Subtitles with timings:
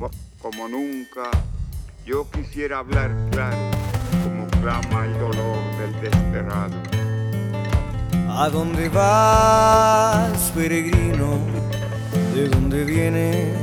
[0.00, 1.30] como, como nunca.
[2.06, 3.56] Yo quisiera hablar claro,
[4.24, 6.74] como clama el dolor del desterrado.
[8.30, 11.38] ¿A dónde vas, peregrino?
[12.34, 13.54] ¿De dónde vienes?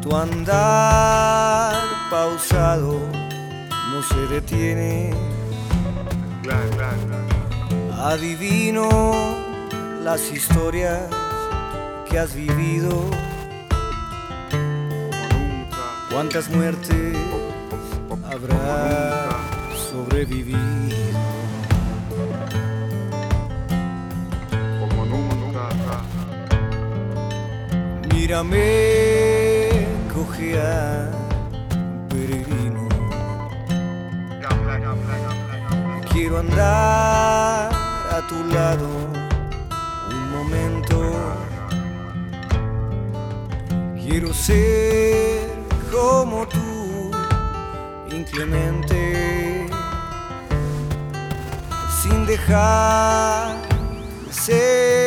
[0.00, 3.00] Tu andar pausado
[3.90, 5.12] no se detiene.
[7.98, 8.88] Adivino
[10.04, 11.10] las historias
[12.08, 13.10] que has vivido.
[16.10, 17.16] ¿Cuántas muertes
[18.32, 19.28] habrá
[19.90, 20.58] sobrevivido?
[28.12, 31.10] Mírame cojear,
[32.10, 32.88] peregrino.
[36.12, 38.88] Quiero andar a tu lado
[40.10, 41.00] un momento.
[44.04, 45.47] Quiero ser
[45.90, 47.10] como tú,
[48.10, 49.66] inclemente,
[52.02, 53.56] sin dejar
[54.26, 54.97] de ser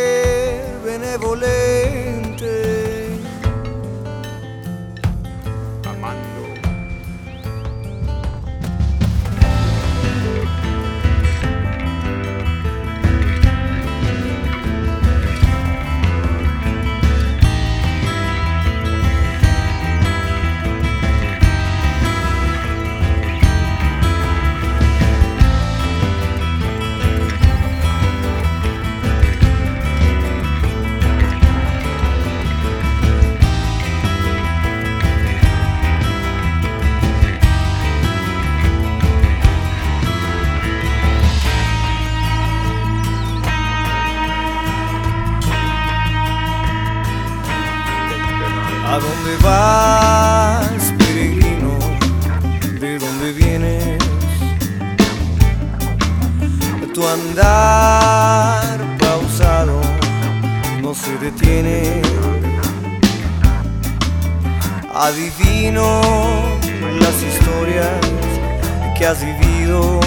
[57.14, 59.82] andar pausado
[60.82, 62.02] no se detiene.
[64.94, 66.02] Adivino
[67.00, 68.00] las historias
[68.98, 70.00] que has vivido.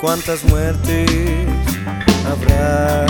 [0.00, 1.10] ¿Cuántas muertes
[2.30, 3.06] habrá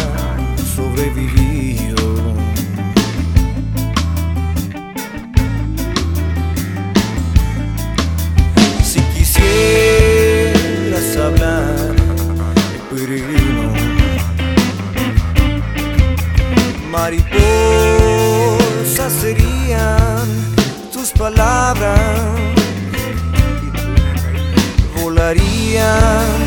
[19.10, 20.26] serían
[20.92, 22.00] tus palabras,
[25.00, 26.45] volarían